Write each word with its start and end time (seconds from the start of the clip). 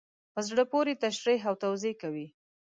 په 0.33 0.39
زړه 0.47 0.63
پوري 0.71 0.93
تشریح 1.03 1.41
او 1.49 1.55
توضیح 1.63 1.95
کوي. 2.01 2.27